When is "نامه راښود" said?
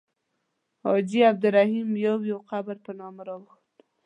2.99-3.75